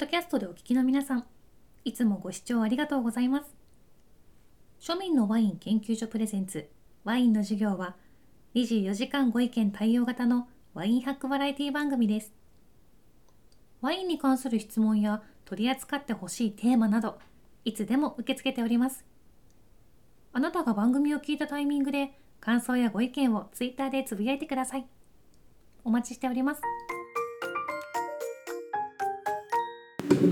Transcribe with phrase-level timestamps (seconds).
[0.00, 1.24] ドキャストでお聞きの皆さん、
[1.84, 3.52] いつもご視聴ありがとうございます。
[4.78, 6.68] 庶民のワイン研究所プレゼンツ
[7.02, 7.96] ワインの授業は
[8.54, 12.32] 24時間ご意見対応型のワインハックバラエティ番組です。
[13.80, 17.18] ワインに関する質問や取り扱ってほしいテーマなど、
[17.64, 19.04] いつでも受け付けております。
[20.32, 24.86] あなたが番組を聞いたタイミングで感想やご意見をツイッターでつぶやいてください。
[25.82, 26.62] お待ちしております。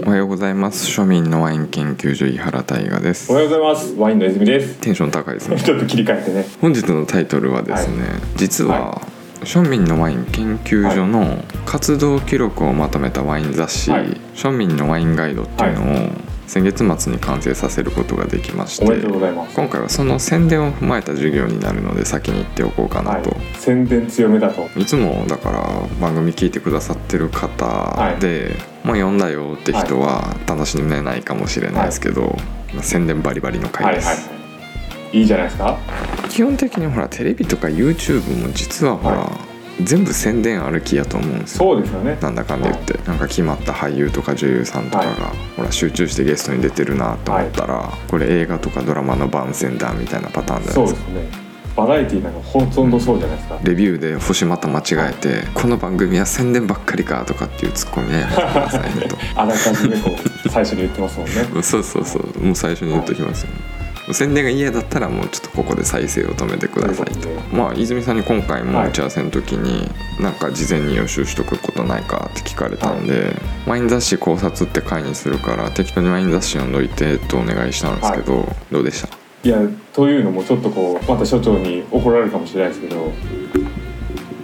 [0.05, 3.95] おはようございます庶民のワイン研究所井原大我ですおはようございます。
[3.95, 4.75] ワインの泉です。
[4.80, 6.47] テンション高いですね ちょっと切り替えてね。
[6.61, 9.03] 本日のタイトルはですね、は実は、は
[9.43, 16.11] 庶民のワイン研究所の活動記録をまとめたワイン雑誌、はい庶民のワインガイドっていうのを
[16.47, 19.55] 先月末に完成させることができましておめでとうございます。
[19.55, 23.34] 今回はその宣伝を踏まえた授業になるので先に言っておこうかなはいと、。
[23.55, 24.69] 宣伝強めだと。
[24.77, 25.62] い、つもだから
[26.01, 28.56] 番組聞いてくださってる方で、
[28.87, 32.39] もう読んだよって人は楽しめないかもしれないですけど、
[32.73, 34.23] まあ宣伝バリバリのはい回です、はいは
[35.12, 35.19] い。
[35.19, 35.23] い。
[35.23, 35.77] いじゃないですか。
[36.31, 39.39] 基本的にほらテレビとか YouTube も実はほら、は
[39.83, 41.59] 全部宣伝ある気やと思うんですよ。
[41.59, 42.17] そうですよね。
[42.20, 45.37] なんだかんだ言って、なんか決まった俳優とか女優さんとかが、はい。
[45.56, 51.45] ほら集中してゲストに出てるなと思ったら、これ映画とかドラマの番宣だみたいなパターンじゃなそいうでかですすね。
[51.77, 53.58] バラエティーなんかほとんどそうじゃないですか。
[53.62, 60.10] レビューで星また間違えて「この番組は宣伝ばっかりか」とかっていうツッコミはやめてください ねとあらかじめこ
[60.44, 61.32] う最初に言ってますもんね。
[61.62, 62.42] そうそうそう。
[62.44, 63.48] もう最初に言っときますよ、
[64.14, 67.28] 宣伝が嫌だったらもうちょっとここで再生を止めてくださいと。
[67.52, 68.88] まあ泉さんに今回もはい。
[68.88, 79.08] 打ち合わせの時に、なんか事前に予習しとくことないかって聞かれたんで、ワイン雑誌考察って回にするから適当にワイン雑誌読んどいてとお願いしたんですけど、どうでした？
[79.47, 79.61] いや
[79.92, 83.12] というのもちょっとこうまた所長に怒られるかもしれないですけど、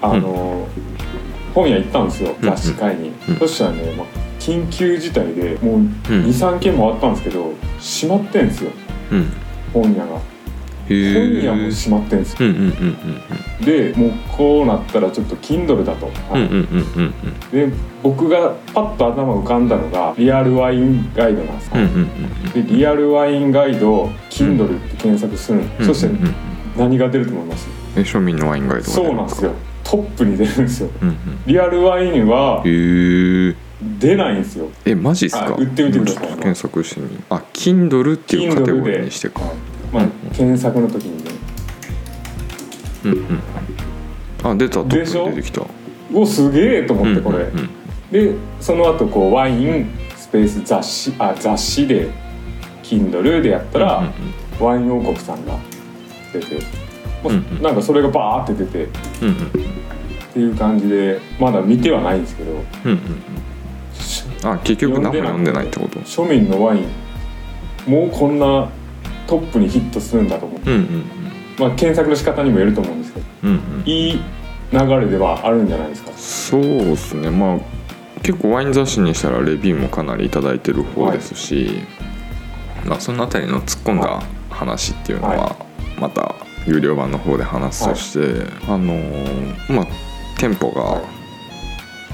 [0.00, 0.68] あの、
[1.52, 2.48] 本屋行ったんですようん。
[2.48, 3.08] 雑誌買いに。
[3.28, 3.36] うん。
[3.36, 4.06] そしたらね、まあ、
[4.38, 5.86] 緊急事態でもううん。
[6.06, 8.70] 23軒回ったんですけど閉まってんですよ。
[9.10, 9.26] うん。
[9.72, 10.20] 本屋が。
[10.88, 12.48] 本屋も閉まってんですよ。
[12.48, 12.96] うんうんうん
[13.64, 17.12] でもうこうなったらちょっと Kindle だと、うんうんうんうん
[17.52, 17.72] で
[18.02, 26.34] 僕がパッと頭浮かんだのがリアルワインガイドなんです、うんうんうんでリアルワインガイド Kindle って検索する、うんそしてうんうん。
[26.76, 29.52] 何が出ると思います、え庶民のワインガイドそうるなんですよ。
[29.84, 30.90] トップに出るんですよ。
[31.02, 31.16] うんうん。
[31.46, 34.70] リアルワインは出ないんですよ。
[34.86, 35.46] えマジっすか？
[35.46, 36.28] あ売ってみてください。
[36.28, 37.08] 検索してみ。
[37.08, 39.40] るあ Kindle っていうカテゴリーでにしてか。
[39.40, 39.50] はい
[39.92, 41.30] まあ、検索の時にね。
[43.04, 43.40] うんうん。
[44.42, 45.60] あ出たト出てきた。
[45.60, 45.66] う
[46.14, 47.50] おすげえと思ってこれ、
[48.10, 49.86] でその後こうワイン
[50.16, 52.10] スペース雑誌あ雑誌で
[52.82, 54.12] Kindle でやったら、
[54.58, 55.58] ワイン王国さんが
[56.32, 56.56] 出て、
[57.22, 57.62] まあうんうん。
[57.62, 58.88] なんかそれがバーって出てっ
[59.22, 59.34] うんうん。
[60.32, 62.52] ていう感じでまだ見てはないんですけど。
[62.52, 62.60] うん
[62.90, 62.98] うん
[64.44, 66.00] あ結局何も読んでないってこと？
[66.00, 66.86] 庶民のワイン
[67.86, 68.68] もうこんな
[69.32, 71.04] トップにヒットするんだと思う、うんうん
[71.58, 73.26] まあ、検索の仕方にもよると思うんですけど。
[73.44, 73.56] うんうん。
[73.56, 74.20] うんいい
[74.72, 76.12] 流れではあるんじゃないですか。
[76.16, 77.28] そうですね。
[77.30, 77.58] まあ
[78.22, 81.82] 結構ワイン雑誌にしたらレビューもかなり頂いてる方ですし、
[82.86, 85.56] まあ、そのあたりの突っ込んだ話っていうのはは
[85.98, 86.34] また
[86.66, 89.86] 有料版の方で話すとして、あのーまあ
[90.38, 91.21] 店舗がはい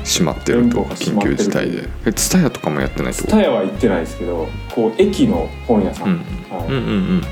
[0.05, 1.89] 閉まってると緊急事態で。
[2.07, 3.37] えツタヤとかもやってないってこと？
[3.37, 6.17] ツタヤは行ってないですけどこう駅の本屋さん、うん。
[6.17, 6.67] はい。
[6.69, 7.23] うんうんうんうんうん。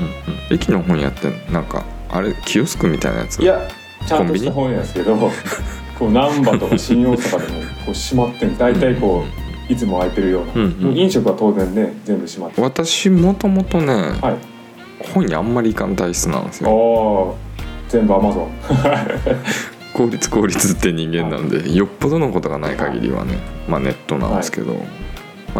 [0.50, 3.43] 駅の本屋ってなんかあれキオスクみたいなやつ？
[3.43, 3.69] いや
[4.06, 5.16] ちゃんとした本屋ですけど
[5.99, 9.25] こう難波とか新大阪でもこう閉まってん大体こ
[9.69, 10.97] ういつも空いてるような、うんうん。
[10.97, 14.37] 飲食は当然ね全部閉まって私もともとね、はい。
[15.12, 17.37] 本屋あんまり行かん体質なんですよ。
[17.88, 18.50] 全部アマゾン
[19.96, 24.80] 効率効率って人間なんでよっぽどのことがない限りはね、まあ、ネットなんですけど、ま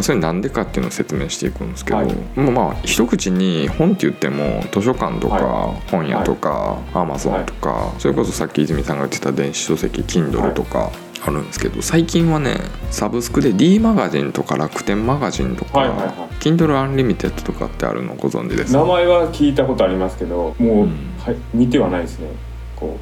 [0.01, 2.15] あ、それなんでかっていうのを説明していくんですけど、はい。
[2.35, 10.91] まあまあ一口に本って言っても図書館とかは本屋とかアマゾンとかそれこそさっき泉さんが言ってた電子書籍 Kindle とか
[11.27, 12.59] あるんですけど最近はね
[12.91, 16.11] サブスクで D マガジンとか楽天マガジンとか、はいはいはい。
[16.41, 18.81] Kindle Unlimited とかってあるのご存知ですか？
[18.81, 20.91] 名前は聞いたことありますけどもう、うん。
[21.25, 22.29] はい、見てはないですね。
[22.77, 22.99] こ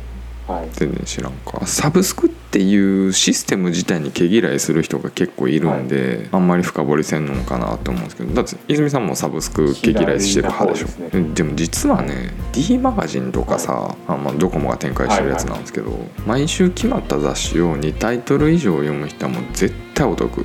[0.73, 1.67] 全然知らんか。
[1.67, 10.87] サブスクっていうシステム自体に毛嫌いする人が結構いるんで、あんまり深掘りせんのかなと思うんですけどだって泉さんもサブスク毛嫌いしてる派でしょ？
[10.87, 11.35] ですね。
[11.35, 15.91] でも実はね D マガジンとかさ、あまあ、ドコモが展開してるやつなんですけど、
[16.27, 20.45] 毎週決まった雑誌を2タイトル以上読む人はもう絶対お得。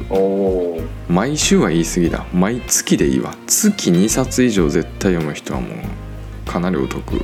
[1.09, 2.25] 毎週は言い過ぎだ。
[2.33, 3.35] 毎月でいいわ。
[3.47, 7.21] 月2冊以上絶対読む人はもうかなりお得。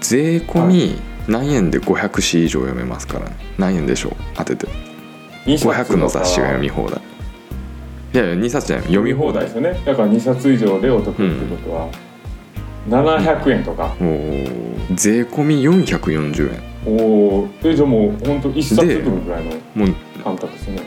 [0.00, 3.36] 税込み何円で500紙以上読めますからね。
[3.58, 4.12] 何円でしょう？
[4.34, 4.68] 当てて。
[5.46, 7.00] 500の雑誌が読み放題。
[8.14, 9.44] いやいや2冊じゃない読み放題。
[9.44, 11.88] ですよねだから2冊以上でお得ってことは、
[12.88, 14.94] 700円とか、おー。
[14.94, 16.62] 税込み440円。
[16.86, 16.90] お
[17.40, 20.82] おえじゃあもう本当1冊分ぐらいのもう感覚ですよね。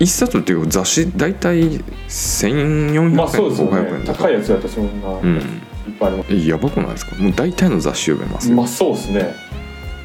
[0.00, 5.62] 1冊っていうか雑誌大体1400円まあそうですよ500ね高いやつだったらそんな、いっうん
[6.00, 6.32] ぱいあります。
[6.34, 7.16] えやばくないですか？
[7.16, 9.34] もう大体の雑誌読めますよ、まあそうですね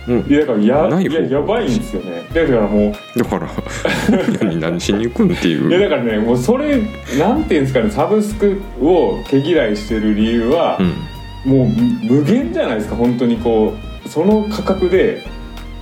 [0.07, 2.23] もういやだからやないややばいんですよね。
[2.33, 3.47] だからもうだから
[4.59, 6.81] 何しに行くんっていいうやだからねもうそれ
[7.19, 10.93] なんていうんですかねサブスクを毛嫌いしてる理由は、うん。
[11.51, 11.67] もう
[12.09, 13.73] 無無限じゃないですか本当にこ
[14.05, 14.09] う。
[14.09, 15.23] その価格で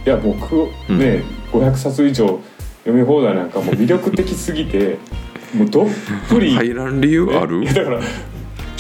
[0.06, 0.56] いや僕
[0.90, 1.00] うん。
[1.00, 2.40] ね、500冊以上
[2.84, 4.98] 読み放題なんかもう魅力的すぎて
[5.56, 5.88] もうどっ
[6.30, 7.64] ぷり、 入らん理由ある？
[7.64, 8.00] いやだから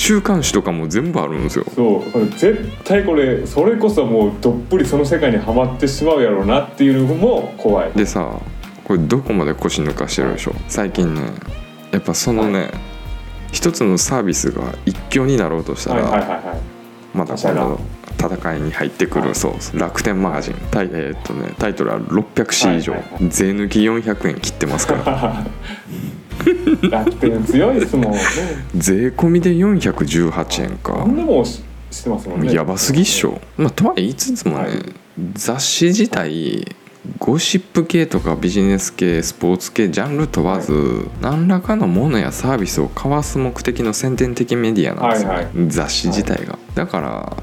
[0.02, 1.66] 週刊誌とかも全部あるんですよ。
[1.76, 7.92] そう絶対これそれこそもうどっぷりその世界にはまってしまうやろうなっていうのも怖い。
[7.92, 8.40] でさ
[8.84, 11.22] これどこまで腰抜かしてるでしょ最近ね
[11.92, 12.72] やっぱそのね、
[13.52, 16.60] 一つのサービスが一強になろうとしたら、はいはいはいはい。
[17.14, 17.80] また今度
[18.18, 19.36] 戦いに入ってくる、はい。
[19.36, 20.56] そう楽天マガジン。
[20.72, 25.46] タイ,、えーっとね、タイトルは 600C 以上、はいはいは税抜き400円切ってますから
[26.90, 28.20] 楽天強いですもんね。
[28.76, 30.94] 税込みで418円か。
[31.00, 32.54] 何でもししてますもんね。
[32.54, 34.72] やばすぎっしょ、まあ、とは言いつつもね、はい。
[35.34, 36.66] 雑誌自体
[37.18, 47.38] ゴシップ系とかビジネス系スポーツ系ジャンル問わず、何らかのものやサービスを交わす目的の宣伝的メディアなんですよね、はいは雑誌自体が、だから、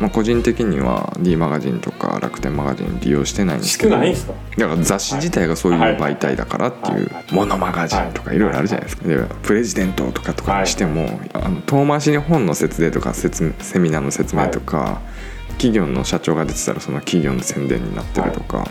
[0.00, 3.98] まあ、個人的には D マガジンとか楽天マガジン利用してないんですけど。
[3.98, 8.38] だから雑誌自体がそういう媒体だからっていうはい「モノマガジン」とかい。
[8.38, 9.08] ろいろあるじゃないですか。
[9.08, 15.00] でプレジデントとかとかにしてもあの遠回しに本の説明とか説明セミナーの説明とか
[15.52, 18.66] 企業の社長が出てたらその企業の宣伝になってるとか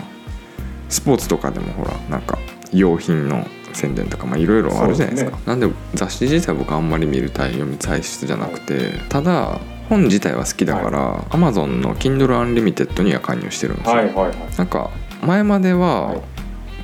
[0.88, 2.38] スポーツとかでもほらなんか
[2.72, 5.36] 用品の宣伝とかまあいろいろあるじゃないですか。
[5.36, 14.34] そうなんで雑誌自体僕あんまり見る体読み体質じゃなくてただ本自体は好きだから Amazon の Kindle Unlimited には加入してるんですよ、はいはいはい。
[14.56, 14.90] なんか
[15.22, 16.37] 前までははい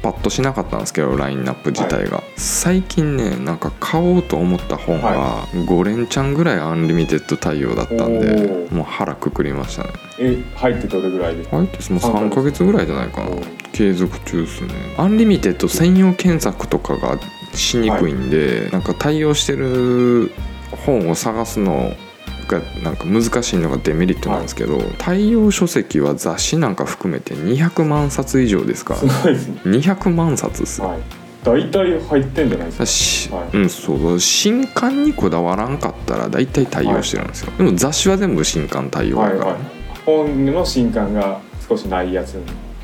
[0.05, 9.91] パッとしなかったんですけどラインナップ自体が、最近ねなんか買おうと思った本がは5連チャンぐらい Unlimited 対応だったんでもう腹くくりましたね。
[10.19, 11.49] え入ってどれぐらいで？
[11.49, 12.62] 入ってもう3ヶ月。
[12.65, 13.31] ぐらいじゃないかな。
[13.73, 14.75] 継続中ですね。
[14.99, 17.19] アンリミテッド専用検索とかが
[17.55, 20.33] しにくいんで、なんか対応してる
[20.87, 21.93] 本を探すの
[22.61, 28.95] がなんか難しいのがデメリットなんですけど、対応書籍は雑誌なんか含めて200万冊以上ですか。
[28.95, 29.61] らすごいですね。
[29.65, 30.81] 200万冊です。
[30.81, 31.01] よはい。
[31.45, 32.87] 大体入ってんじゃないですか。
[32.87, 33.56] しはい。
[33.56, 34.21] うんそう。
[34.21, 39.59] 新刊にこだわらんかったら大体対応してるんですよ、でも雑誌は全部新刊対応やから、はいはい。
[40.06, 42.35] 本の新刊が少しないやつ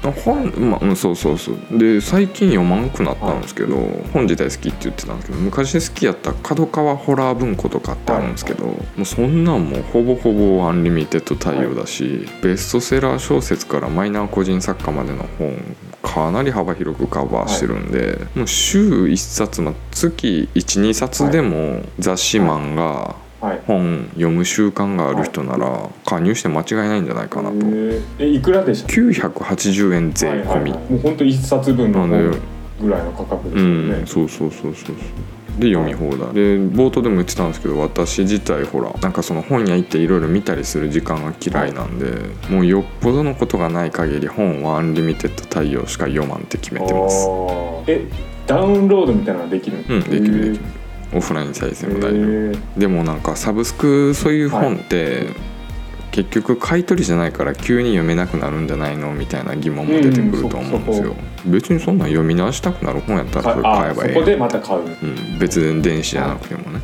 [0.02, 1.78] 本まあ、うん、そうそうそう。
[1.78, 3.76] で最近読まんくなったんですけど、
[4.12, 27.56] 本自体好きって言ってたんですけど昔好きやった角川ホラー文庫とかってあるんですけど、もうそんなんもうほぼほぼアンリミテッド対応だし、ベストセラー小説からマイナー個人作家までの本かなり幅広くカバーしてるんで、もう週1冊、まあ、月12冊でも雑誌漫画、はい本読む習慣がある人なら加入して間違いないんじゃないかなと。
[28.18, 30.70] えいくらでした？980円税込み、はいはい。
[30.72, 34.02] はいもう本当一冊分のぐらいの価格ですうよね。
[34.02, 34.96] ん、そうそうそうそうそう。
[35.58, 36.32] で読み放題。
[36.32, 42.06] で冒頭でも言ってたんですけど私自体ほらなんかその本屋行っていろいろ見たりする時間が嫌いなんで、
[42.48, 47.26] もうよっぽどのことがない限り本はアンリミテッド対応しか読まんって決めてます。
[47.86, 48.06] え
[48.46, 50.64] ダウンロードみたいなのができるうんできるできる
[51.12, 52.12] オフライン再生も大丈夫。
[52.12, 55.28] るでもなんかサブスクそういう本って、
[56.12, 61.14] 結局買い取りじゃないから急に読めなくなるんじゃないのみたいな疑問も出てくると思うんですよ、
[61.46, 64.80] 別にそんなん読み直したくなる本やったらそれ買えばいいそこでまた買う。
[64.80, 66.80] うん、別に電子じゃなくてもね、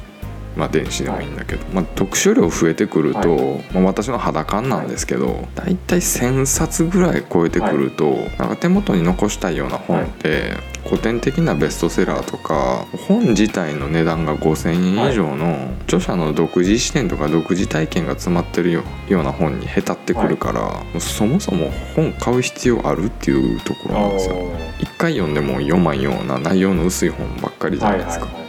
[0.57, 5.77] まあ電子でもいいんだけど、まあ、読書量増えてくると、はまあ、私の肌感なんですけど、だい。
[5.77, 10.55] たい1,000冊ぐらい超えてくると、なんか手元に残したいような本って、
[10.87, 24.37] 古典的なベストセラーとか本自体の値段が5,000円以上の著者の独自視点とか独自体験が詰まってるよような本にへたってくるから、そもそも本買う必要あるっていうところなんですよ。
[24.79, 28.27] 一回読んでも読まんような内容の薄い本ばっかりじゃはないいですか。
[28.27, 28.46] はいはいはい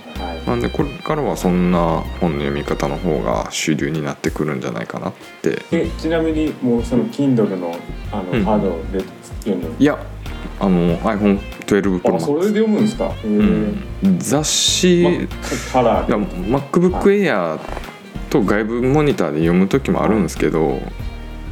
[0.48, 7.78] なんでこれからはそんな本の読み方の方が主流になってくるんじゃないかなってえちなみにもうその Kindle の
[8.12, 8.44] あの、うん。
[8.46, 9.04] ハードで
[9.42, 9.74] 読んでる。
[9.78, 10.00] いや
[10.60, 13.12] あの iPhone12 Pro あそれで読むんですか？
[13.24, 13.84] うん、
[14.20, 15.28] 雑誌、ま
[15.74, 17.60] カラー MacBook Air
[18.30, 20.80] と外部モニターで読む時もあるんですけど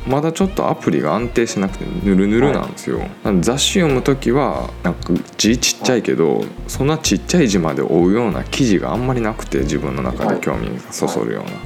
[0.07, 11.59] まだちょっとアプリが安定してなくてぬるぬるなんですよ、なんで雑誌読む時はなんか字ちっちゃいけどそんなちっちゃい字まで追うような記事があんまりなくて自分の中で興味がそそるような、だか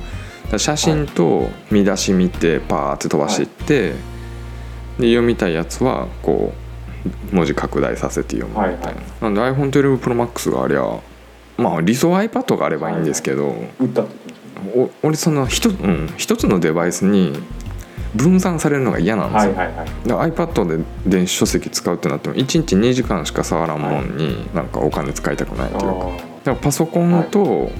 [0.53, 3.89] ら写真と見出し見てパーって飛ばしていって、
[4.99, 6.53] で読みたいやつはこ
[7.31, 10.99] う文字拡大させて読むみたいな、なんで iPhone12 Pro Max がありゃ
[11.57, 14.89] まあ理想は iPad があればいいんですけど、打ったって言ってましたね。
[15.03, 17.41] お俺その一,、うん、一つのデバイスに
[18.15, 19.87] 分散されるのが嫌なんですよ、はいはいはい。
[20.07, 25.85] だから iPad で電子書籍使うってなっても1日2時間しか触らんもんになんかお金使いたくないというか。
[25.85, 27.71] だからパソコンと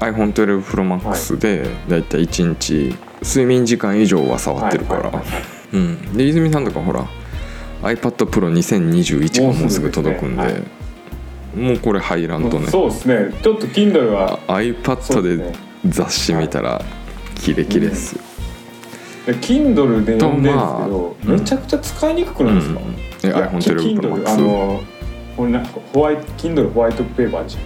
[0.00, 5.42] iPhone12 Pro Max でだいたい1日睡眠時間以上は触ってるから、はいはいはいはい。
[5.72, 7.06] うん、で泉さんとかほら
[7.82, 10.62] iPad Pro2021 がもうすぐ届くんで
[11.54, 12.68] もうこれ入らんとね。
[12.68, 13.30] そうですね。
[13.42, 14.38] ちょっと Kindle は。
[14.46, 15.52] あ iPad でね。
[15.88, 16.82] 雑誌見たら
[17.36, 18.35] キレキレっすよ、で
[19.34, 24.82] Kindle で読んでるんですけど、とまあめちゃくちゃ使いにくくないですか、うんえいや iPhone12 Pro Kindle あの
[25.36, 27.64] これなホワイト Kindle ホワイトペーパーでしたっ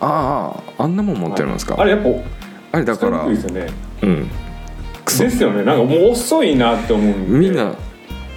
[0.00, 2.08] あああんなもん持ってるんですか、けあれやっぱ
[2.72, 3.66] あれだからですよね。
[4.02, 4.28] うん。
[5.04, 5.64] ですよね。
[5.64, 7.74] なんかもう遅いなって思うみんな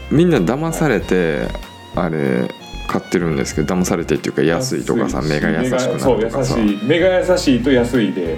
[0.10, 1.48] みんな騙されて、
[1.96, 2.48] あれ
[2.88, 6.58] 買ってるんですけど騙されてっていうか安いとかさ目が優しくなそうるとかさ。
[6.58, 6.86] 優しい。
[6.86, 8.38] 目が優しいと安いで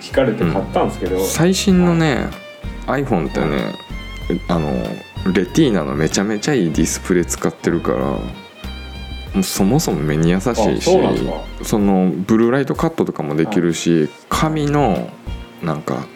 [0.00, 2.28] 聞かれて買ったんですけど、最新のね
[2.92, 3.74] iPhone ってね
[4.48, 4.70] あの
[5.32, 8.20] レティーナのめちゃめちゃいいディスプレイ使ってるからも
[9.36, 10.80] うそもそも目に優しいあし
[11.62, 15.10] そのブルーライトカットとかもできるし紙の
[15.62, 16.06] なんか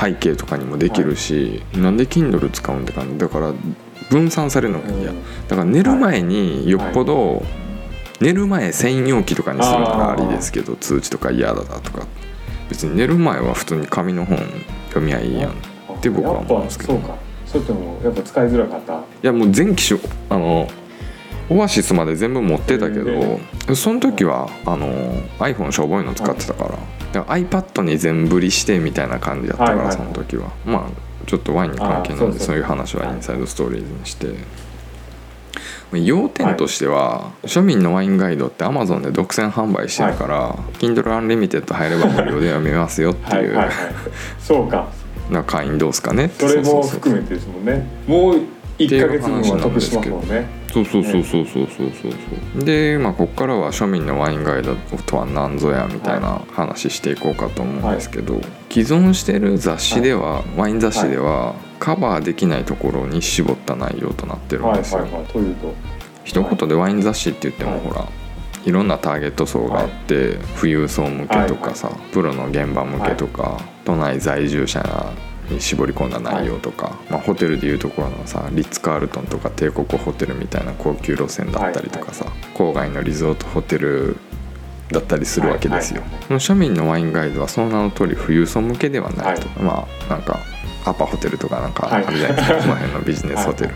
[0.00, 3.18] 背景とかにもできるし、なんで Kindle 使うんって感じ。
[3.18, 3.52] だから
[4.08, 5.22] 分散されるのが嫌、うん。
[5.48, 7.42] だから寝る前によっぽど、
[8.20, 12.06] 寝る前専用機とかにするならありですけど通知とか嫌だだとか。
[12.68, 14.38] 別に寝る前は普通に紙の本
[14.90, 15.50] 読みゃいいやん。
[15.50, 15.54] い
[16.00, 16.94] って僕は思うんですけど。
[16.94, 17.14] そうか。
[17.46, 19.00] それともやっぱ使いづらかった。
[19.22, 20.68] やもう全機種あの
[21.50, 23.40] オアシスまで全部持ってたけど、
[23.74, 24.88] その時はあの
[25.38, 26.70] iPhone しょぼいの使ってたから,、
[27.12, 29.96] だから iPad に全振りしてみたいな感じだったから、はいはいはい。
[29.96, 30.52] その時は。
[30.64, 34.28] まあちょっとワインに関係ないんでそういう話はインサイドストーリーズにして。
[35.92, 43.74] 要点としては、庶民のワインガイドって Amazon で独占販売してるから、Kindle Unlimited 入れば無料で読めますよっていう、はいはいはい。
[44.38, 44.88] そうか
[45.30, 46.30] な会員どうすかね。
[46.38, 47.86] それも含めてですもんね。
[48.06, 48.40] もう
[48.78, 50.60] 1か月分は得しますもんね。
[50.72, 65.74] そうそうそうそうそうそうそう、ね、で、まあ、ここからは庶民のワインガイドとは何ぞやみたいな話していこうかと思うんですけど、はい、既存してる雑誌では、はい、ワイン雑誌では、はい、カバーできないところに絞った内容となってるんですよ、はいはいはい、というと。
[66.22, 68.06] 一言でワイン雑誌って言っても、ほら
[68.64, 73.58] いろんなターゲット層があって、富裕層向けとかさ、プロの現場向けとか、
[73.90, 75.12] 都内在住者
[75.50, 84.16] に絞り込んだ内容とか、まあ、ホテルでいうところのさリッツ・カールトンとか帝国ホテルみたいな高級路線だったりとかさ、郊外のリゾートホテル
[84.92, 86.02] だったりするわけですよ。
[86.02, 90.38] はい庶民のワインガイドはその名の通り富裕層向けではないと、まあなんか
[90.84, 92.62] アパホテルとかなんかあるじゃないですか、はい。
[92.62, 93.74] この辺のビジネスホテル。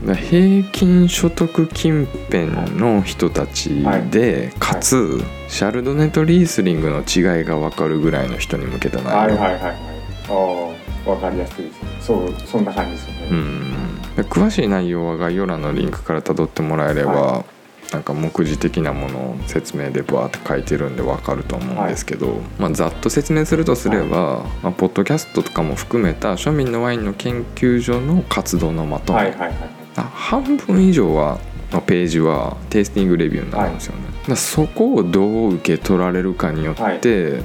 [0.00, 9.72] 平均所得近辺の人たちで、かつシャルドネとリースリングの違いが分かるぐらいの人に向けた内容、はいはいはいはい。
[9.72, 10.74] あ
[11.06, 11.88] あ分かりやすいですね。
[12.00, 14.02] そうそんな感じですよね、うん。
[14.16, 17.44] で詳しい内容は概要欄のリンクから辿ってもらえれば、は
[17.92, 29.50] なんか目次的なものを説明でバーって書いてるんで分かると思うんですけど、まあ、ざっと説明するとすれば、まあ、ポッドキャストとかも含めた庶民のワインの研究所の活動のまとめ、はいはいはい。
[29.52, 31.38] あ半分以上は
[31.72, 37.42] のページはテイスティングレビューになるんですよね、だからそこをどう受け取られるかによって、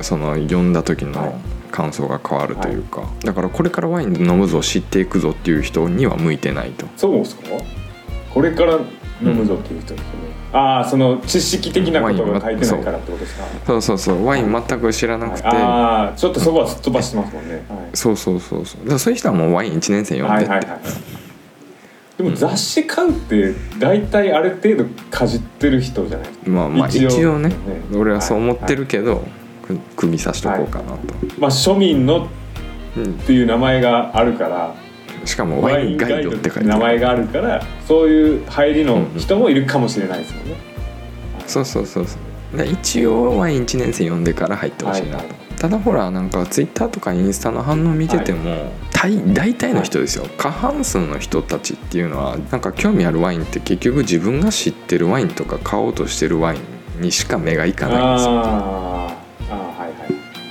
[0.00, 1.14] その読んだ時はい。
[1.14, 6.86] の感想が変わるというか、だからこれからワイン飲むぞ知っていくぞっていう人には向いてないと。
[6.98, 7.44] そうですか？
[8.34, 8.78] これから
[9.22, 10.12] 飲むぞっていう人ですよね、
[10.52, 13.80] ああその知識的なことが書いてないからってことですか、そう。
[13.80, 17.96] そうそうワイン全く知らなくて、はいああちょっとそこはすっ飛ばしてますもんね、はい。
[17.96, 18.98] そうそうそうそう。
[18.98, 20.80] そういう人はもうワイン1年生読んでって、はいはいはい
[22.18, 26.28] でも雑誌買うって大体ある程度かじってる人じゃない？
[26.48, 27.38] まあまあ一応。
[27.38, 27.48] ね。
[27.48, 27.56] ね。
[27.94, 29.24] 俺はそう思ってるけど、
[29.66, 30.98] く首差しとこうかなと、
[31.38, 32.28] まあ庶民のっ
[32.96, 34.74] うんていう名前があるから。
[35.24, 36.66] しかもワインガイドって書いてある。
[36.66, 40.56] 名前があるからそういう入りの人もいるかもしれないですもんね、
[41.46, 42.18] そうそうそうそ
[42.52, 42.58] う。
[42.58, 59.01] で一応ワイン1年生読んでから入ってほしいなと、はいはいただほらなんかツイッターとかインスタの反応見てても、大大体の人ですよ、過半数の人たちっていうのはなんか興味あるワインって結局自分が知ってるワインとか買おうとしてるワインにしか目がいかないんですよ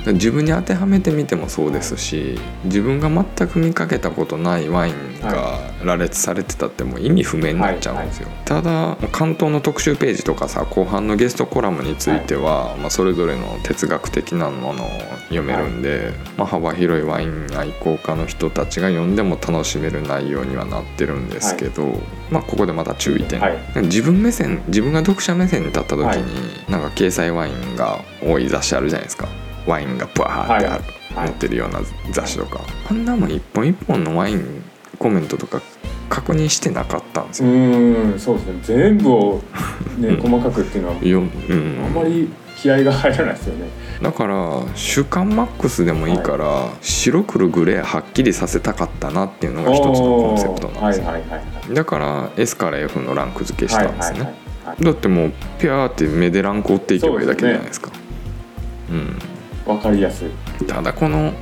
[0.08, 14.90] 自分に当てはめてみてもそうですし自分が全く見かけたことないワインが羅列されてたってもう意味不明になっちゃうんですよ、ただ関東の特集ページとかさ後半のゲストコラムについては、まあ、それぞれの哲学的なものを
[15.30, 23.58] 読めるんで、まあ、幅広いワイン愛好家の人たちが読んでも楽しめる内容にはなってるんですけど、まあ、ここでまた注意点、はい。
[23.84, 26.72] 自分目線自分が読者目線に立った時に、はい。
[26.72, 29.28] なんか掲載ワインが多い雑誌あるじゃないですか
[29.66, 30.82] ワインがブワーってある、はい
[31.14, 32.62] 載ってるような雑誌とか。
[32.90, 34.64] あんなもん一本一本のワイン
[34.98, 35.62] コメントとか
[36.08, 37.54] 確認してなかったんですうよ。
[37.54, 38.60] ーんそうですね。
[38.64, 39.42] 全部を
[39.98, 43.66] ねうん 細かくっていうのはようん、あんまり気合が入らないですよね。
[44.02, 51.74] だから「週刊マックス」でもいいから、白黒グレーはっきりさせたかったなっていうのが一つのコンセプトなんですよ、はいはいはいはい。
[51.74, 54.34] だから S から F のランク付けしたんですね、はいはい
[54.66, 54.84] はいはい。
[54.86, 57.90] だってもうピャーって目でランク追っていけばいいだけじゃないですか
[59.72, 60.28] わかりやすい。
[60.28, 61.34] うんただこの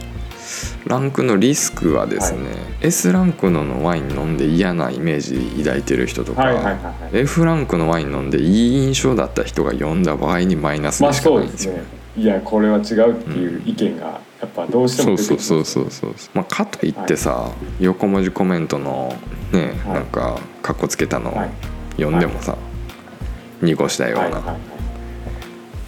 [0.88, 2.40] ランクのリスクはですね、
[2.82, 7.18] S ランクののワイン飲んで嫌なイメージ抱いてる人とか、はいはいはいはい。
[7.20, 11.84] F ランクのワイン飲んでいい印象だった人が読んだ場合にマイナスまあでしかないんですね。
[12.18, 19.16] いやこれは違うっていう意見がやっぱどうしてそうも出てくるそうそうそうそうまあかといってさ、横文字コメントの
[19.52, 19.94] ね、はい。
[19.96, 21.50] なんかかっこつけたのはい。
[21.98, 22.58] 読んでもさ、
[23.62, 24.69] 濁したような、はいはいはい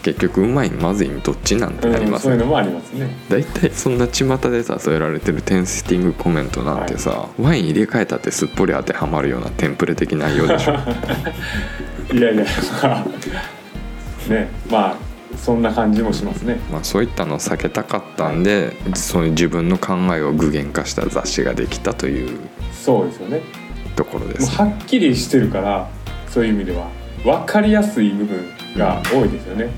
[0.03, 2.34] 結局うまいまずいどっちなんてなりますね。
[2.36, 3.15] うんそういうのもありますね。
[3.29, 10.74] 大体そんな巷でさ添えられてるテンスティングコメントなんてさ、ワイン入れ替えたってすっぽり当てはまるようなテンプレ的内容でしょ。
[12.13, 12.46] いやいや
[12.84, 16.60] まあねまあそんな感じもしますね。
[16.72, 22.39] まあそういったのを避けたかったんで、そういう自分の考えを具現化した雑誌ができたという
[22.74, 23.41] そうですよね。
[23.96, 24.50] ところです。
[24.58, 25.88] はっきりしてるから
[26.29, 26.88] そういう意味では
[27.24, 28.46] 分かりやすい部分
[28.77, 29.70] が多いですよね、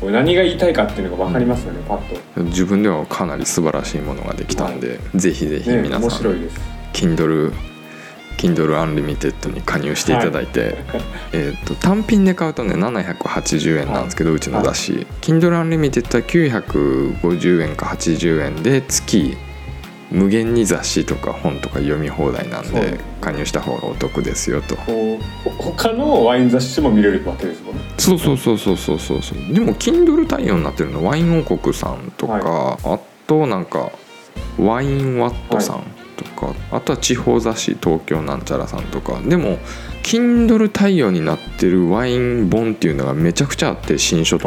[0.00, 2.42] これ何が言いたいかっていうのが分かりますよね、パッと。
[2.44, 6.60] 自分ではかなり素晴らしいものができたんで、ぜひぜひね皆さん、面白いです。
[6.92, 7.52] Kindle
[8.38, 10.76] Kindle Unlimited に加入していただいて、
[11.32, 19.36] えー、と単品で買うとね780円なんですけど、うちの雑誌、Kindle Unlimited は950円か80円で月
[20.10, 24.76] 無限に雑誌とか本とか読み放題なんで加入した方がお得ですよと。
[25.58, 27.82] 他のワイン雑誌も見れるわけですもんね。
[27.98, 29.22] そうそうそうそうそうそう。
[29.22, 33.92] そうでも Kindle 対応になってるのワイン王国さんとか、はあとなんか
[34.58, 35.84] ワインワットさん
[36.16, 39.20] とか、あとは地方雑誌東京なんちゃらさんとか。
[39.20, 39.58] でも
[40.08, 44.44] Kindle 対応になってるワイン本っていうのがめちゃくちゃあって新書と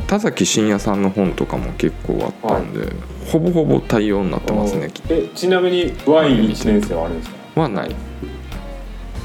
[0.00, 2.92] かで田崎真也さんの本とかも結構あったんで、
[3.30, 4.90] ほぼほぼ対応になってますね。
[5.08, 7.60] えちなみにワイン1年生はあるんですか？
[7.60, 7.94] はない。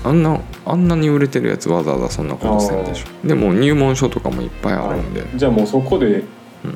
[0.03, 3.27] あんなあんなに売れてるやつわざわざそんなことせんでしょ。
[3.27, 6.23] でも入門書とかもいっぱいあるんで、じゃあもうそこで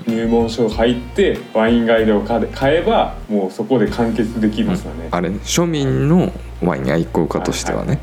[0.08, 2.42] 入門書入ってワインガイドを買
[2.78, 8.00] えばもうそこで完結できますよね、あれね庶民のワイン愛好家としてはね、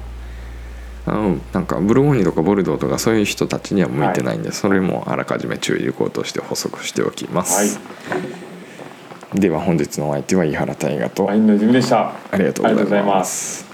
[1.05, 7.81] あのなんかブルゴーニュとかボルドーとかそういう人たちには向いてないんで、それもあらかじめ注意事項として補足しておきます、
[9.35, 11.29] では本日のお相手は井原大河と
[12.31, 13.71] ありがとうございます